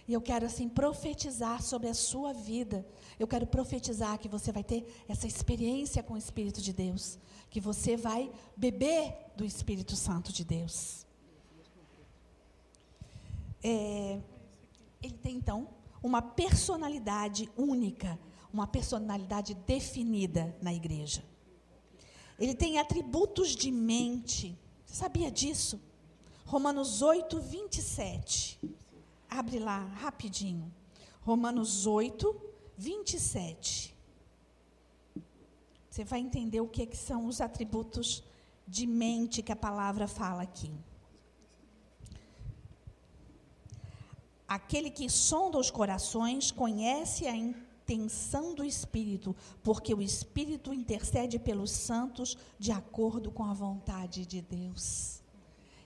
[0.08, 2.84] E eu quero assim profetizar sobre a sua vida.
[3.20, 7.20] Eu quero profetizar que você vai ter essa experiência com o Espírito de Deus,
[7.52, 11.06] que você vai beber do Espírito Santo de Deus.
[13.64, 14.20] É,
[15.00, 15.70] ele tem então
[16.02, 18.18] uma personalidade única,
[18.52, 21.24] uma personalidade definida na igreja.
[22.40, 24.58] Ele tem atributos de mente.
[24.86, 25.80] Você sabia disso?
[26.46, 28.60] Romanos 8, 27.
[29.30, 30.74] Abre lá rapidinho.
[31.22, 32.36] Romanos 8,
[32.78, 33.96] 27.
[35.90, 38.24] Você vai entender o que, que são os atributos
[38.68, 40.72] de mente que a palavra fala aqui.
[44.48, 47.36] Aquele que sonda os corações conhece a
[47.90, 54.42] intenção do Espírito, porque o Espírito intercede pelos santos de acordo com a vontade de
[54.42, 55.22] Deus.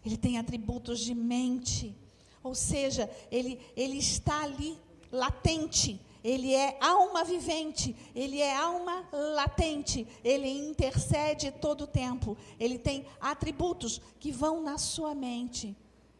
[0.05, 1.95] Ele tem atributos de mente.
[2.43, 4.77] Ou seja, ele, ele está ali
[5.11, 5.99] latente.
[6.21, 12.37] Ele é alma vivente, ele é alma latente, ele intercede todo o tempo.
[12.57, 15.75] Ele tem atributos que vão na sua mente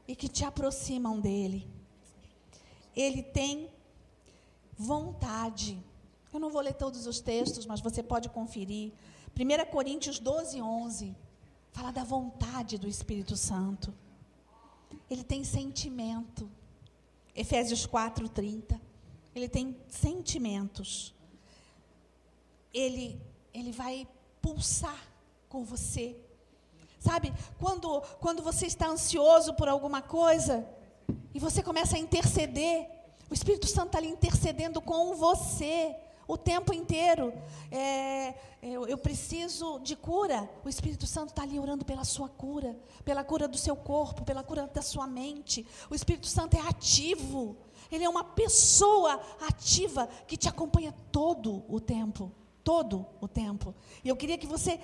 [0.06, 1.66] e que te aproximam dele.
[2.94, 3.70] Ele tem
[4.78, 5.84] vontade.
[6.34, 8.92] Eu não vou ler todos os textos, mas você pode conferir.
[9.40, 11.16] 1 Coríntios 12, 11
[11.72, 13.94] fala da vontade do Espírito Santo
[15.10, 16.50] ele tem sentimento.
[17.36, 18.80] Efésios 4, 30.
[19.36, 21.14] Ele tem sentimentos.
[22.74, 23.22] Ele,
[23.54, 24.08] ele vai
[24.42, 25.00] pulsar
[25.50, 26.16] com você.
[27.00, 30.68] Sabe, quando, quando você está ansioso por alguma coisa
[31.34, 32.90] e você começa a interceder,
[33.34, 35.96] o Espírito Santo está ali intercedendo com você
[36.28, 37.34] o tempo inteiro.
[37.72, 40.48] É, eu, eu, preciso de cura.
[40.64, 44.44] O Espírito Santo está ali orando pela sua cura, pela cura do seu corpo, pela
[44.44, 45.66] cura da sua mente.
[45.90, 47.58] O Espírito Santo é ativo.
[47.92, 52.32] Ele é uma pessoa ativa que te acompanha todo o tempo.
[52.64, 53.74] Todo o tempo.
[54.04, 54.80] E eu queria que você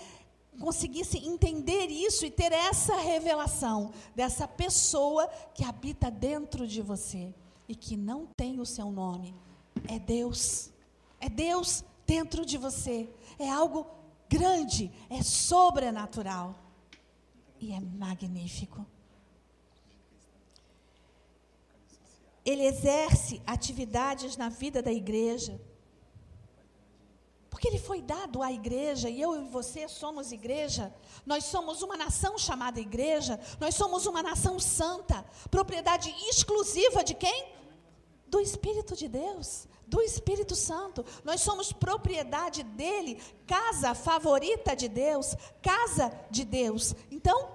[0.59, 7.31] conseguisse entender isso e ter essa revelação dessa pessoa que habita dentro de você
[7.69, 9.35] e que não tem o seu nome.
[9.87, 10.71] É Deus.
[11.21, 13.07] É Deus dentro de você.
[13.37, 13.85] É algo
[14.27, 16.55] grande, é sobrenatural.
[17.59, 18.83] E é magnífico.
[22.43, 25.61] Ele exerce atividades na vida da igreja.
[27.51, 30.95] Porque ele foi dado à igreja, e eu e você somos igreja.
[31.25, 33.39] Nós somos uma nação chamada igreja.
[33.59, 35.23] Nós somos uma nação santa.
[35.51, 37.58] Propriedade exclusiva de quem?
[38.29, 41.03] Do Espírito de Deus do Espírito Santo.
[41.23, 46.95] Nós somos propriedade dele, casa favorita de Deus, casa de Deus.
[47.09, 47.49] Então,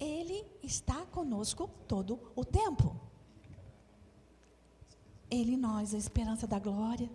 [0.00, 2.98] ele está conosco todo o tempo.
[5.30, 7.10] Ele nós, a esperança da glória.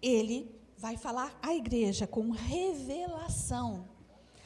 [0.00, 3.88] Ele vai falar à igreja com revelação.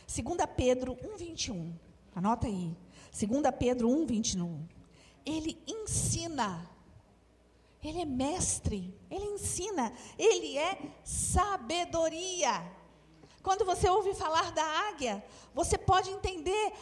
[0.07, 1.72] 2 Pedro 1:21.
[2.14, 2.76] Anota aí.
[3.12, 4.66] 2 Pedro 1:21
[5.24, 6.68] ele ensina.
[7.82, 12.62] Ele é mestre, ele ensina, ele é sabedoria.
[13.42, 16.72] Quando você ouve falar da águia, você pode entender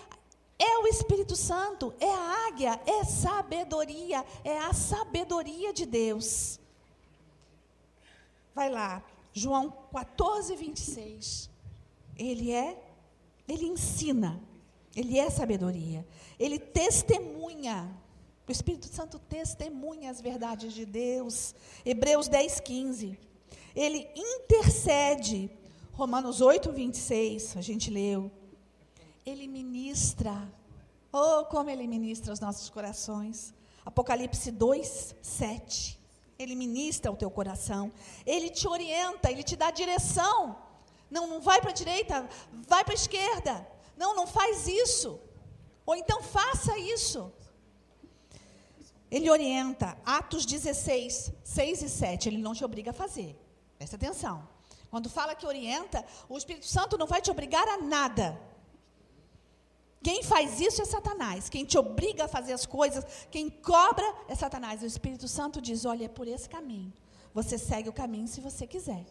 [0.63, 6.61] É o Espírito Santo, é a águia, é sabedoria, é a sabedoria de Deus.
[8.55, 9.03] Vai lá,
[9.33, 11.49] João 14, 26.
[12.15, 12.79] Ele é,
[13.49, 14.39] ele ensina,
[14.95, 16.07] ele é sabedoria,
[16.41, 17.95] ele testemunha.
[18.49, 21.55] O Espírito Santo testemunha as verdades de Deus.
[21.85, 23.19] Hebreus 10, 15.
[23.77, 25.51] Ele intercede.
[25.93, 28.31] Romanos 8, 26, a gente leu.
[29.25, 30.51] Ele ministra.
[31.13, 33.53] Oh, como ele ministra os nossos corações.
[33.85, 36.01] Apocalipse 2, 7.
[36.39, 37.93] Ele ministra o teu coração.
[38.25, 40.57] Ele te orienta, ele te dá direção.
[41.11, 42.27] Não, não vai para a direita,
[42.67, 43.69] vai para a esquerda.
[43.95, 45.21] Não, não faz isso.
[45.87, 47.33] Ou então faça isso.
[49.11, 49.97] Ele orienta.
[50.05, 52.29] Atos 16, 6 e 7.
[52.29, 53.37] Ele não te obriga a fazer.
[53.77, 54.49] Presta atenção.
[54.91, 58.41] Quando fala que orienta, o Espírito Santo não vai te obrigar a nada.
[60.03, 61.49] Quem faz isso é Satanás.
[61.49, 64.83] Quem te obriga a fazer as coisas, quem cobra é Satanás.
[64.83, 66.93] O Espírito Santo diz: olha, é por esse caminho.
[67.35, 69.05] Você segue o caminho se você quiser.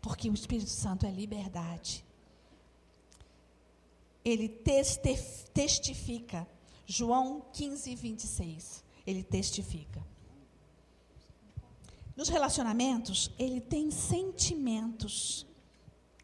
[0.00, 2.04] Porque o Espírito Santo é liberdade.
[4.24, 6.48] Ele testifica.
[6.86, 8.84] João 15, 26.
[9.06, 10.04] Ele testifica.
[12.16, 15.46] Nos relacionamentos, ele tem sentimentos.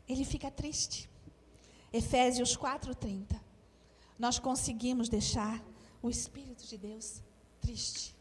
[0.09, 1.11] Ele fica triste.
[1.92, 3.51] Efésios 4:30
[4.20, 5.64] nós conseguimos deixar
[6.03, 7.22] o Espírito de Deus
[7.59, 8.14] triste.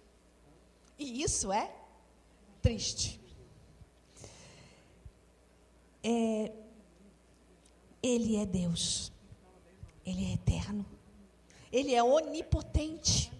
[0.97, 1.69] E isso é
[2.61, 3.19] triste.
[6.01, 6.53] É,
[8.01, 9.11] ele é Deus.
[10.09, 10.85] Ele é eterno.
[11.71, 13.31] Ele é onipotente.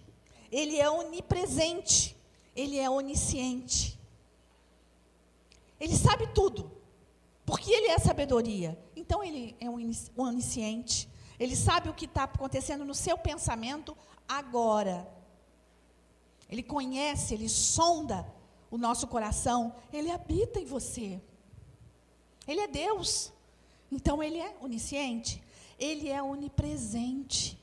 [0.50, 2.16] Ele é onipresente.
[2.54, 3.98] Ele é onisciente.
[5.80, 6.70] Ele sabe tudo.
[7.44, 8.78] Porque ele é sabedoria.
[8.94, 9.66] Então ele é
[10.16, 11.08] onisciente.
[11.38, 13.96] Ele sabe o que está acontecendo no seu pensamento
[14.28, 15.08] agora.
[16.48, 18.30] Ele conhece, ele sonda
[18.70, 21.20] o nosso coração, ele habita em você.
[22.46, 23.32] Ele é Deus.
[23.90, 25.42] Então ele é onisciente,
[25.80, 27.58] ele é onipresente.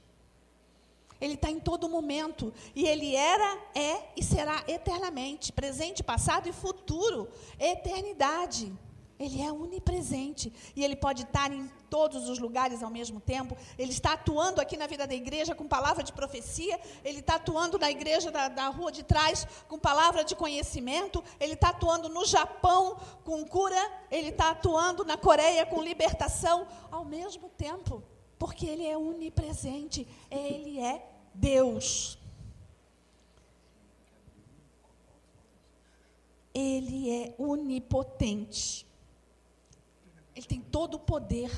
[1.21, 2.53] Ele está em todo momento.
[2.75, 5.53] E ele era, é e será eternamente.
[5.53, 7.29] Presente, passado e futuro.
[7.59, 8.73] Eternidade.
[9.19, 13.57] Ele é onipresente e ele pode estar em todos os lugares ao mesmo tempo.
[13.77, 17.79] Ele está atuando aqui na vida da igreja com palavra de profecia, ele está atuando
[17.79, 22.25] na igreja da, da rua de trás com palavra de conhecimento, ele está atuando no
[22.25, 28.03] Japão com cura, ele está atuando na Coreia com libertação ao mesmo tempo,
[28.37, 31.03] porque ele é onipresente, ele é
[31.33, 32.19] Deus.
[36.53, 38.86] Ele é onipotente.
[40.37, 41.49] Ele tem todo o poder.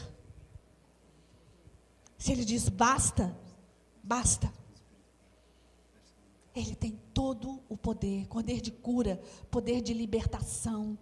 [2.18, 3.38] Se ele diz basta,
[4.02, 4.54] basta.
[6.56, 9.22] Ele tem todo o poder poder de cura,
[9.52, 10.98] poder de libertação.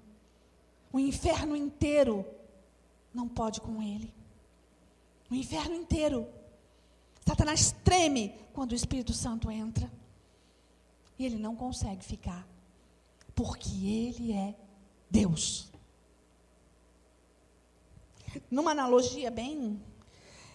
[0.92, 2.26] O inferno inteiro
[3.14, 4.12] não pode com ele.
[5.30, 6.28] O inferno inteiro.
[7.28, 9.92] Satanás treme quando o Espírito Santo entra.
[11.20, 12.48] E ele não consegue ficar.
[13.36, 14.56] Porque ele é
[15.12, 15.77] Deus.
[18.50, 19.82] Numa analogia bem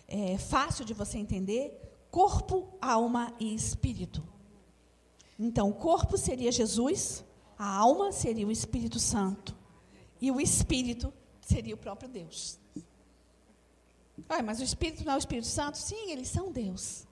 [0.09, 1.81] é, fácil de você entender,
[2.11, 4.23] corpo, alma e espírito.
[5.39, 7.25] Então, o corpo seria Jesus,
[7.59, 9.57] a alma seria o Espírito Santo
[10.21, 12.59] e o espírito seria o próprio Deus.
[14.45, 15.79] Mas o Espírito não é o Espírito Santo?
[15.79, 17.07] Sim, eles são Deus.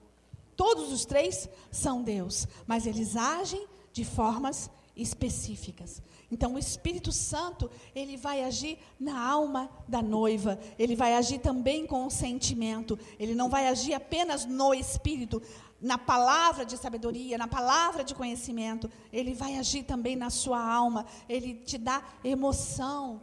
[0.55, 4.69] Todos os três são Deus, mas eles agem de formas
[5.01, 6.01] específicas.
[6.31, 11.85] Então, o Espírito Santo, ele vai agir na alma da noiva, ele vai agir também
[11.85, 15.41] com o sentimento, ele não vai agir apenas no espírito,
[15.81, 21.05] na palavra de sabedoria, na palavra de conhecimento, ele vai agir também na sua alma,
[21.27, 23.21] ele te dá emoção.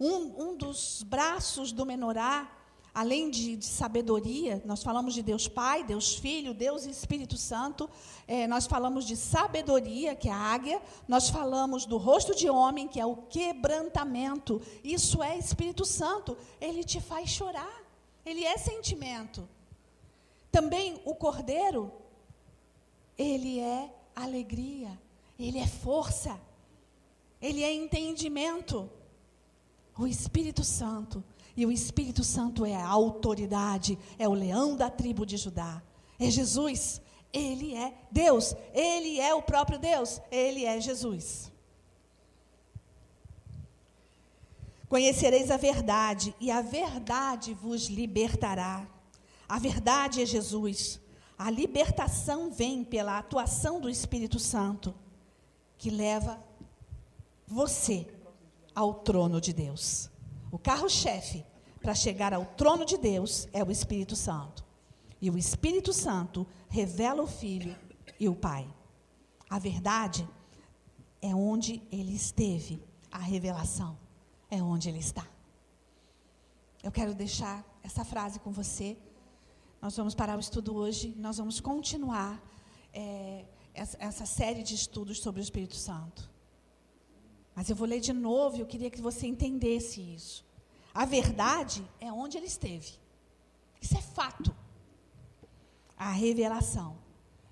[0.00, 2.50] Um, um dos braços do menorá
[2.94, 7.90] além de, de, sabedoria, nós falamos de Deus Pai, Deus Filho, Deus e Espírito Santo,
[8.28, 12.86] é, nós falamos de sabedoria, que é a águia, nós falamos do rosto de homem,
[12.86, 14.62] que é o quebrantamento.
[14.84, 17.82] Isso é Espírito Santo, ele te faz chorar,
[18.24, 19.48] ele é sentimento.
[20.52, 21.92] Também o cordeiro,
[23.18, 24.96] ele é alegria,
[25.36, 26.40] ele é força,
[27.42, 28.88] ele é entendimento.
[29.98, 31.22] O Espírito Santo
[31.56, 35.82] e o Espírito Santo é a autoridade, é o leão da tribo de Judá.
[36.18, 37.00] É Jesus,
[37.32, 41.52] ele é Deus, ele é o próprio Deus, ele é Jesus.
[44.88, 48.86] Conhecereis a verdade, e a verdade vos libertará.
[49.48, 51.00] A verdade é Jesus.
[51.36, 54.94] A libertação vem pela atuação do Espírito Santo,
[55.76, 56.42] que leva
[57.46, 58.06] você
[58.74, 60.10] ao trono de Deus.
[60.54, 61.44] O carro-chefe
[61.82, 64.64] para chegar ao trono de Deus é o Espírito Santo.
[65.20, 67.76] E o Espírito Santo revela o Filho
[68.20, 68.72] e o Pai.
[69.50, 70.28] A verdade
[71.20, 72.80] é onde ele esteve,
[73.10, 73.98] a revelação
[74.48, 75.26] é onde ele está.
[76.84, 78.96] Eu quero deixar essa frase com você.
[79.82, 82.40] Nós vamos parar o estudo hoje, nós vamos continuar
[82.92, 83.44] é,
[83.74, 86.30] essa, série de estudos sobre o Espírito Santo.
[87.54, 90.44] Mas eu vou ler de novo eu queria que você entendesse isso.
[90.92, 92.92] A verdade é onde ele esteve.
[93.80, 94.54] Isso é fato.
[95.96, 96.96] A revelação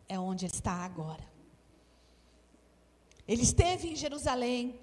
[0.08, 1.26] é onde está agora.
[3.26, 4.78] Ele esteve em Jerusalém.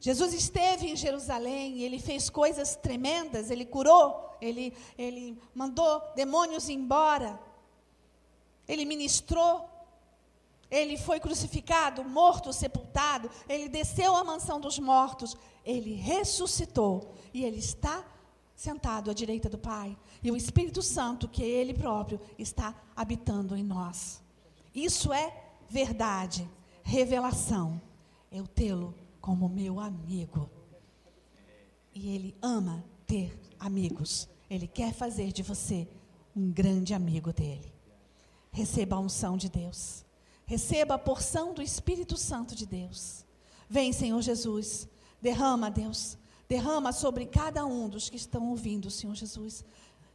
[0.00, 6.68] Jesus esteve em Jerusalém e ele fez coisas tremendas, ele curou, ele, ele mandou demônios
[6.68, 7.40] embora,
[8.68, 9.66] ele ministrou,
[10.70, 17.58] ele foi crucificado, morto, sepultado, ele desceu à mansão dos mortos, ele ressuscitou e ele
[17.58, 18.04] está
[18.54, 19.96] sentado à direita do Pai.
[20.22, 24.22] E o Espírito Santo, que é Ele próprio, está habitando em nós.
[24.74, 26.48] Isso é verdade,
[26.82, 27.80] revelação.
[28.30, 30.48] Eu tê-lo como meu amigo.
[31.94, 34.28] E Ele ama ter amigos.
[34.48, 35.88] Ele quer fazer de você
[36.34, 37.72] um grande amigo dele.
[38.50, 40.04] Receba a unção de Deus.
[40.46, 43.24] Receba a porção do Espírito Santo de Deus.
[43.68, 44.88] Vem, Senhor Jesus.
[45.20, 46.18] Derrama, Deus.
[46.48, 49.64] Derrama sobre cada um dos que estão ouvindo, Senhor Jesus.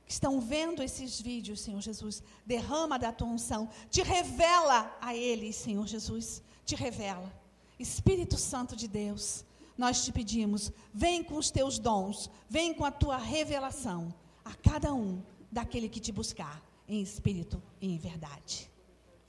[0.05, 2.21] Que estão vendo esses vídeos, Senhor Jesus.
[2.45, 3.69] Derrama da tua unção.
[3.89, 6.43] Te revela a eles, Senhor Jesus.
[6.63, 7.34] Te revela.
[7.80, 9.45] Espírito Santo de Deus,
[9.77, 14.13] nós te pedimos, vem com os teus dons, vem com a tua revelação
[14.43, 18.69] a cada um daquele que te buscar em espírito e em verdade.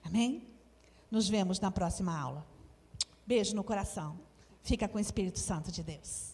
[0.02, 0.49] Amém?
[1.10, 2.46] Nos vemos na próxima aula.
[3.26, 4.18] Beijo no coração.
[4.62, 6.29] Fica com o Espírito Santo de Deus.